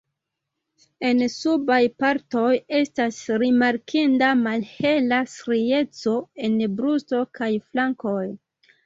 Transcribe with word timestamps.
En 1.09 1.19
subaj 1.33 1.81
partoj 2.03 2.53
estas 2.77 3.19
rimarkinda 3.43 4.31
malhela 4.39 5.21
strieco 5.35 6.15
en 6.49 6.57
brusto 6.81 7.21
kaj 7.41 7.51
flankoj. 7.69 8.25